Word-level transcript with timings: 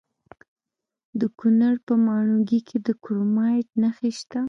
د 1.19 1.21
کونړ 1.39 1.73
په 1.87 1.93
ماڼوګي 2.05 2.59
کې 2.67 2.77
د 2.87 2.87
کرومایټ 3.03 3.67
نښې 3.81 4.11
شته. 4.19 4.39